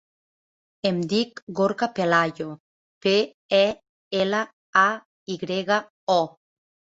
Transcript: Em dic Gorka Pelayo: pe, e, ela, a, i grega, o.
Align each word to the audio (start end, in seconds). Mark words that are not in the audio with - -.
Em 0.91 1.01
dic 1.11 1.41
Gorka 1.59 1.87
Pelayo: 1.99 2.47
pe, 3.07 3.13
e, 3.59 3.61
ela, 4.25 4.41
a, 4.87 4.87
i 5.35 5.39
grega, 5.45 5.79
o. 6.17 6.19